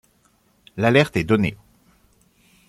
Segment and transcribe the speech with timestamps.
[0.77, 1.55] L'alerte est donnée.